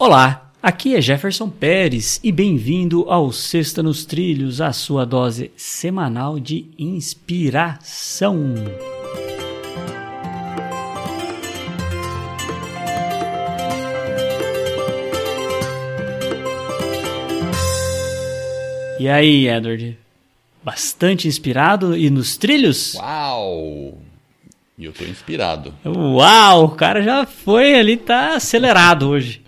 Olá, 0.00 0.52
aqui 0.62 0.94
é 0.94 1.00
Jefferson 1.00 1.50
Pérez 1.50 2.20
e 2.22 2.30
bem-vindo 2.30 3.04
ao 3.10 3.32
Sexta 3.32 3.82
nos 3.82 4.06
Trilhos, 4.06 4.60
a 4.60 4.72
sua 4.72 5.04
dose 5.04 5.50
semanal 5.56 6.38
de 6.38 6.66
inspiração. 6.78 8.54
E 19.00 19.08
aí, 19.08 19.48
Edward? 19.48 19.98
Bastante 20.62 21.26
inspirado 21.26 21.96
e 21.96 22.08
nos 22.08 22.36
trilhos? 22.36 22.94
Uau! 22.94 23.98
E 24.78 24.84
eu 24.84 24.92
tô 24.92 25.02
inspirado. 25.02 25.74
Uau, 25.84 26.66
o 26.66 26.70
cara 26.70 27.02
já 27.02 27.26
foi 27.26 27.74
ali, 27.74 27.96
tá 27.96 28.36
acelerado 28.36 29.08
hoje. 29.08 29.42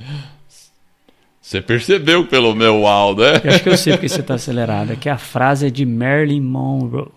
Você 1.41 1.63
percebeu 1.63 2.27
pelo 2.27 2.55
meu 2.55 2.83
uau, 2.83 3.17
né? 3.17 3.41
Eu 3.43 3.51
acho 3.51 3.63
que 3.63 3.69
eu 3.71 3.77
sei 3.77 3.95
porque 3.95 4.09
você 4.09 4.23
tá 4.23 4.35
acelerado. 4.35 4.93
É 4.93 4.97
que 4.97 5.09
a 5.09 5.17
frase 5.17 5.67
é 5.67 5.71
de 5.71 5.87
Marilyn 5.87 6.43
Monroe. 6.43 7.09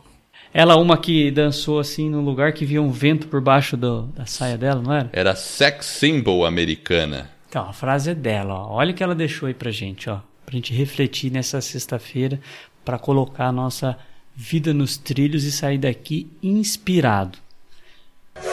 Ela, 0.54 0.78
uma 0.78 0.98
que 0.98 1.32
dançou 1.32 1.80
assim 1.80 2.10
num 2.10 2.24
lugar 2.24 2.54
que 2.54 2.64
via 2.64 2.82
um 2.82 2.92
vento 2.92 3.28
por 3.28 3.42
baixo 3.42 3.76
do, 3.76 4.04
da 4.16 4.26
saia 4.26 4.58
dela, 4.58 4.82
não 4.82 4.94
era? 4.94 5.10
Era 5.12 5.36
sex 5.36 5.86
symbol 5.88 6.46
americana. 6.46 7.30
Então, 7.50 7.68
a 7.68 7.74
frase 7.74 8.12
é 8.12 8.16
dela, 8.16 8.54
ó. 8.54 8.76
Olha 8.76 8.92
o 8.92 8.94
que 8.94 9.04
ela 9.04 9.16
deixou 9.16 9.48
aí 9.48 9.54
pra 9.54 9.72
gente, 9.72 10.10
ó. 10.10 10.20
Pra 10.46 10.56
gente 10.56 10.74
refletir 10.74 11.32
nessa 11.32 11.60
sexta-feira 11.60 12.40
para 12.86 13.00
colocar 13.00 13.48
a 13.48 13.52
nossa 13.52 13.98
vida 14.36 14.74
nos 14.74 14.96
trilhos 14.96 15.44
e 15.44 15.52
sair 15.52 15.80
daqui 15.80 16.30
inspirado. 16.42 17.38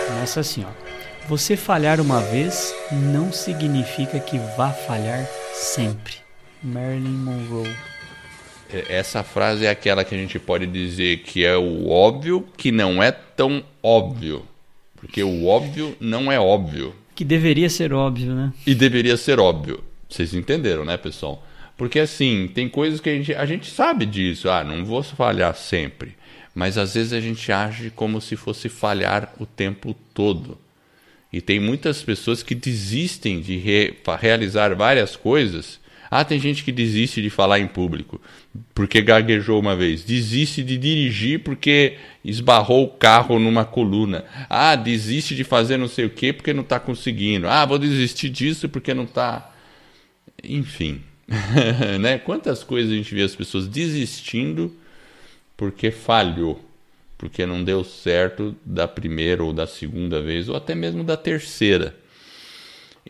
Começa 0.07 0.41
assim, 0.41 0.65
ó. 0.65 1.29
Você 1.29 1.57
falhar 1.57 2.01
uma 2.01 2.21
vez 2.21 2.75
não 2.91 3.33
significa 3.33 4.19
que 4.19 4.39
vá 4.57 4.71
falhar 4.71 5.29
sempre. 5.61 6.15
Marilyn 6.63 7.11
Monroe. 7.11 7.71
É, 8.73 8.97
essa 8.97 9.23
frase 9.23 9.67
é 9.67 9.71
aquela 9.71 10.05
que 10.05 10.15
a 10.15 10.19
gente 10.19 10.39
pode 10.39 10.67
dizer 10.67 11.19
que 11.19 11.45
é 11.45 11.57
o 11.57 11.89
óbvio 11.89 12.47
que 12.57 12.73
não 12.73 13.03
é 13.03 13.13
tão 13.13 13.63
óbvio. 13.83 14.45
Porque 14.97 15.23
o 15.23 15.47
óbvio 15.47 15.97
não 16.01 16.31
é 16.31 16.41
óbvio. 16.41 16.95
Que 17.15 17.25
deveria 17.25 17.69
ser 17.69 17.93
óbvio, 17.93 18.35
né? 18.35 18.53
E 18.67 18.75
deveria 18.75 19.17
ser 19.17 19.39
óbvio. 19.39 19.85
Vocês 20.09 20.35
entenderam, 20.35 20.85
né, 20.85 20.97
pessoal? 20.97 21.47
Porque 21.77 21.99
assim, 21.99 22.51
tem 22.53 22.69
coisas 22.69 23.01
que 23.01 23.09
a 23.09 23.15
gente, 23.15 23.35
a 23.35 23.47
gente 23.47 23.71
sabe 23.71 24.07
disso. 24.07 24.51
Ah, 24.51 24.65
não 24.65 24.85
vou 24.85 25.03
falhar 25.03 25.55
sempre. 25.55 26.15
Mas 26.55 26.77
às 26.77 26.95
vezes 26.95 27.13
a 27.13 27.21
gente 27.21 27.51
age 27.53 27.91
como 27.91 28.21
se 28.21 28.37
fosse 28.37 28.69
falhar 28.69 29.33
o 29.39 29.47
tempo 29.47 29.95
todo. 30.13 30.59
E 31.33 31.41
tem 31.41 31.61
muitas 31.61 32.03
pessoas 32.03 32.43
que 32.43 32.55
desistem 32.55 33.41
de 33.41 33.57
re 33.57 33.95
realizar 34.19 34.75
várias 34.75 35.15
coisas. 35.17 35.79
Ah, 36.11 36.25
tem 36.25 36.41
gente 36.41 36.65
que 36.65 36.73
desiste 36.73 37.23
de 37.23 37.31
falar 37.31 37.61
em 37.61 37.69
público 37.69 38.21
porque 38.75 39.01
gaguejou 39.01 39.61
uma 39.61 39.77
vez. 39.77 40.03
Desiste 40.03 40.63
de 40.63 40.77
dirigir 40.77 41.41
porque 41.41 41.97
esbarrou 42.25 42.85
o 42.85 42.89
carro 42.89 43.39
numa 43.39 43.65
coluna. 43.65 44.25
Ah, 44.49 44.75
desiste 44.75 45.35
de 45.35 45.45
fazer 45.45 45.77
não 45.77 45.89
sei 45.89 46.07
o 46.07 46.11
que 46.11 46.33
porque 46.33 46.53
não 46.53 46.63
está 46.63 46.81
conseguindo. 46.81 47.49
Ah, 47.49 47.65
vou 47.65 47.79
desistir 47.79 48.29
disso 48.29 48.69
porque 48.69 48.93
não 48.93 49.05
está. 49.05 49.55
Enfim. 50.43 51.01
né? 52.01 52.19
Quantas 52.19 52.65
coisas 52.65 52.93
a 52.93 52.97
gente 52.97 53.15
vê 53.15 53.23
as 53.23 53.37
pessoas 53.37 53.69
desistindo 53.69 54.75
porque 55.57 55.91
falhou 55.91 56.65
porque 57.21 57.45
não 57.45 57.63
deu 57.63 57.85
certo 57.85 58.57
da 58.65 58.89
primeira 58.89 59.45
ou 59.45 59.53
da 59.53 59.67
segunda 59.67 60.23
vez, 60.23 60.49
ou 60.49 60.57
até 60.57 60.75
mesmo 60.75 61.05
da 61.05 61.19
terceira. 61.19 61.95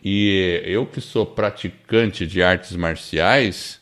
E 0.03 0.61
eu 0.65 0.85
que 0.85 0.99
sou 0.99 1.25
praticante 1.25 2.27
de 2.27 2.43
artes 2.43 2.75
marciais, 2.75 3.79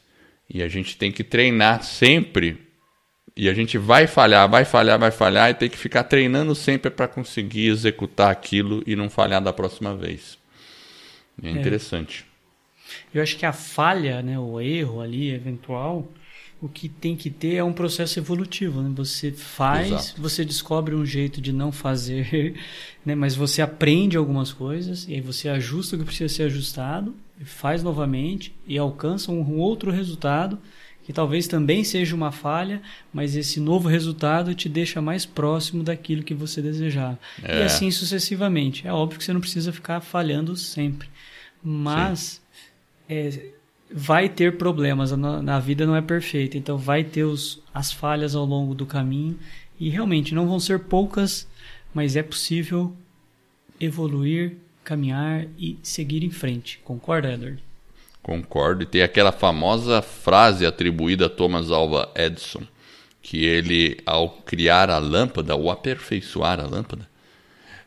e 0.48 0.62
a 0.62 0.68
gente 0.68 0.96
tem 0.96 1.12
que 1.12 1.24
treinar 1.24 1.82
sempre, 1.82 2.62
e 3.36 3.50
a 3.50 3.56
gente 3.56 3.76
vai 3.80 4.06
falhar, 4.06 4.48
vai 4.48 4.66
falhar, 4.66 5.00
vai 5.00 5.10
falhar, 5.10 5.50
e 5.50 5.56
tem 5.56 5.68
que 5.68 5.78
ficar 5.80 6.04
treinando 6.04 6.54
sempre 6.54 6.92
para 6.92 7.08
conseguir 7.08 7.66
executar 7.66 8.30
aquilo 8.30 8.84
e 8.86 8.96
não 8.96 9.10
falhar 9.10 9.42
da 9.42 9.52
próxima 9.52 9.96
vez. 9.96 10.38
É, 11.42 11.48
é. 11.48 11.52
interessante. 11.54 12.24
É. 13.12 13.18
Eu 13.18 13.24
acho 13.24 13.36
que 13.36 13.48
a 13.48 13.54
falha, 13.54 14.22
né, 14.22 14.38
o 14.38 14.62
erro 14.62 15.02
ali 15.02 15.34
eventual, 15.34 16.08
o 16.62 16.68
que 16.68 16.90
tem 16.90 17.16
que 17.16 17.30
ter 17.30 17.56
é 17.56 17.64
um 17.64 17.72
processo 17.72 18.20
evolutivo. 18.20 18.82
Né? 18.82 18.92
Você 18.96 19.32
faz, 19.32 19.88
Exato. 19.88 20.22
você 20.22 20.44
descobre 20.44 20.94
um 20.94 21.06
jeito 21.06 21.40
de 21.40 21.54
não 21.54 21.72
fazer, 21.72 22.56
né? 23.06 23.16
mas 23.16 23.36
você 23.36 23.62
aprende 23.62 24.18
algumas 24.18 24.52
coisas 24.52 25.08
e 25.08 25.14
aí 25.14 25.22
você 25.22 25.48
ajusta 25.48 25.96
o 25.96 26.00
que 26.00 26.06
precisa 26.06 26.34
ser 26.34 26.44
ajustado, 26.44 27.16
faz 27.46 27.82
novamente 27.82 28.54
e 28.68 28.78
alcança 28.78 29.32
um 29.32 29.58
outro 29.58 29.92
resultado 29.92 30.60
que 31.10 31.14
talvez 31.14 31.48
também 31.48 31.84
seja 31.84 32.16
uma 32.16 32.32
falha, 32.32 32.84
mas 33.12 33.36
esse 33.36 33.60
novo 33.60 33.90
resultado 33.90 34.54
te 34.54 34.70
deixa 34.70 35.02
mais 35.02 35.26
próximo 35.26 35.82
daquilo 35.82 36.22
que 36.22 36.36
você 36.36 36.62
desejava. 36.62 37.18
É. 37.42 37.62
E 37.62 37.64
assim 37.64 37.90
sucessivamente. 37.90 38.88
É 38.88 38.94
óbvio 38.94 39.18
que 39.18 39.26
você 39.26 39.34
não 39.34 39.42
precisa 39.42 39.74
ficar 39.74 40.02
falhando 40.02 40.56
sempre, 40.56 41.10
mas 41.64 42.40
é, 43.10 43.54
vai 43.92 44.30
ter 44.30 44.58
problemas, 44.58 45.12
na, 45.12 45.60
vida 45.60 45.86
não 45.86 45.96
é 45.96 46.02
perfeita, 46.02 46.58
então 46.58 46.78
vai 46.78 47.04
ter 47.04 47.24
os, 47.24 47.62
as 47.74 47.92
falhas 47.92 48.36
ao 48.36 48.46
longo 48.46 48.76
do 48.76 48.86
caminho 48.86 49.38
e 49.80 49.90
realmente 49.90 50.36
não 50.36 50.48
vão 50.48 50.60
ser 50.60 50.80
poucas, 50.80 51.48
mas 51.94 52.16
é 52.16 52.22
possível 52.22 52.96
evoluir, 53.80 54.58
caminhar 54.84 55.46
e 55.58 55.80
seguir 55.82 56.24
em 56.24 56.30
frente. 56.30 56.80
Concorda, 56.84 57.34
Edward? 57.34 57.64
Concordo. 58.22 58.84
E 58.84 58.86
tem 58.86 59.02
aquela 59.02 59.32
famosa 59.32 60.02
frase 60.02 60.66
atribuída 60.66 61.26
a 61.26 61.30
Thomas 61.30 61.72
Alva 61.72 62.12
Edison, 62.16 62.62
que 63.22 63.44
ele, 63.46 63.98
ao 64.06 64.30
criar 64.30 64.90
a 64.90 64.98
lâmpada, 64.98 65.56
ou 65.56 65.72
aperfeiçoar 65.72 66.60
a 66.60 66.68
lâmpada, 66.68 67.08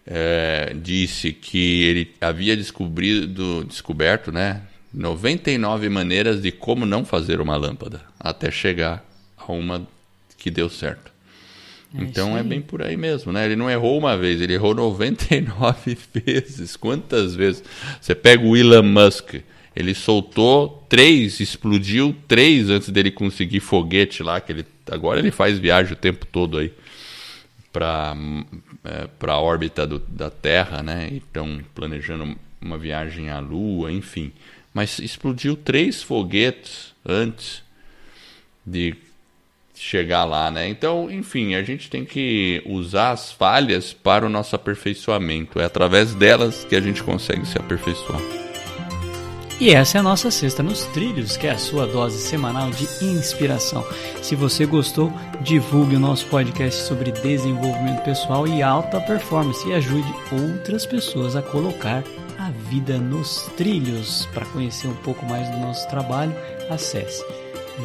é, 0.04 0.74
disse 0.74 1.32
que 1.32 1.82
ele 1.82 2.14
havia 2.20 2.56
descobrido, 2.56 3.64
descoberto, 3.64 4.32
né, 4.32 4.62
99 4.92 5.88
maneiras 5.88 6.42
de 6.42 6.52
como 6.52 6.84
não 6.84 7.04
fazer 7.04 7.40
uma 7.40 7.56
lâmpada, 7.56 8.02
até 8.20 8.50
chegar 8.50 9.04
a 9.36 9.52
uma 9.52 9.86
que 10.36 10.50
deu 10.50 10.68
certo. 10.68 11.10
É 11.94 12.02
então 12.02 12.36
é 12.36 12.42
bem 12.42 12.60
por 12.60 12.82
aí 12.82 12.96
mesmo, 12.96 13.32
né? 13.32 13.44
Ele 13.44 13.56
não 13.56 13.70
errou 13.70 13.98
uma 13.98 14.16
vez, 14.16 14.40
ele 14.40 14.54
errou 14.54 14.74
99 14.74 15.96
vezes. 16.24 16.76
Quantas 16.76 17.34
vezes? 17.34 17.62
Você 18.00 18.14
pega 18.14 18.44
o 18.44 18.56
Elon 18.56 18.82
Musk, 18.82 19.34
ele 19.74 19.94
soltou 19.94 20.86
três, 20.88 21.40
explodiu 21.40 22.14
três 22.26 22.70
antes 22.70 22.88
dele 22.90 23.10
conseguir 23.10 23.60
foguete 23.60 24.22
lá, 24.22 24.40
que 24.40 24.52
ele 24.52 24.66
agora 24.90 25.20
ele 25.20 25.30
faz 25.30 25.58
viagem 25.58 25.92
o 25.92 25.96
tempo 25.96 26.26
todo 26.26 26.58
aí 26.58 26.72
para 27.72 28.14
é, 28.84 29.06
para 29.18 29.34
a 29.34 29.40
órbita 29.40 29.86
do, 29.86 29.98
da 30.00 30.28
Terra, 30.28 30.82
né? 30.82 31.08
Estão 31.12 31.60
planejando 31.74 32.36
uma 32.60 32.76
viagem 32.76 33.30
à 33.30 33.38
Lua, 33.38 33.92
enfim 33.92 34.32
mas 34.72 34.98
explodiu 34.98 35.56
três 35.56 36.02
foguetes 36.02 36.94
antes 37.04 37.62
de 38.64 38.94
chegar 39.74 40.24
lá, 40.24 40.50
né? 40.50 40.68
Então, 40.68 41.10
enfim, 41.10 41.54
a 41.54 41.62
gente 41.62 41.90
tem 41.90 42.04
que 42.04 42.62
usar 42.64 43.10
as 43.10 43.32
falhas 43.32 43.92
para 43.92 44.24
o 44.24 44.28
nosso 44.28 44.54
aperfeiçoamento. 44.54 45.58
É 45.60 45.64
através 45.64 46.14
delas 46.14 46.64
que 46.64 46.76
a 46.76 46.80
gente 46.80 47.02
consegue 47.02 47.44
se 47.44 47.58
aperfeiçoar. 47.58 48.20
E 49.60 49.70
essa 49.70 49.98
é 49.98 50.00
a 50.00 50.02
nossa 50.02 50.30
Sexta 50.30 50.62
nos 50.62 50.84
Trilhos, 50.86 51.36
que 51.36 51.46
é 51.46 51.52
a 51.52 51.58
sua 51.58 51.86
dose 51.86 52.18
semanal 52.18 52.70
de 52.70 52.84
inspiração. 53.04 53.86
Se 54.20 54.34
você 54.34 54.66
gostou, 54.66 55.12
divulgue 55.40 55.94
o 55.94 56.00
nosso 56.00 56.26
podcast 56.26 56.82
sobre 56.82 57.12
desenvolvimento 57.12 58.02
pessoal 58.02 58.46
e 58.48 58.60
alta 58.60 59.00
performance 59.00 59.68
e 59.68 59.72
ajude 59.72 60.12
outras 60.32 60.84
pessoas 60.84 61.36
a 61.36 61.42
colocar 61.42 62.02
a 62.46 62.50
vida 62.50 62.98
nos 62.98 63.42
trilhos. 63.56 64.26
Para 64.34 64.44
conhecer 64.46 64.88
um 64.88 64.96
pouco 64.96 65.24
mais 65.26 65.48
do 65.50 65.58
nosso 65.58 65.88
trabalho, 65.88 66.34
acesse 66.68 67.24